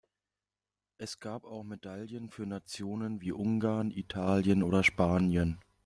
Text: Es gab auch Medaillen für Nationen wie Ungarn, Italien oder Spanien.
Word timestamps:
Es 0.97 1.19
gab 1.19 1.45
auch 1.45 1.61
Medaillen 1.63 2.31
für 2.31 2.47
Nationen 2.47 3.21
wie 3.21 3.31
Ungarn, 3.33 3.91
Italien 3.91 4.63
oder 4.63 4.83
Spanien. 4.83 5.59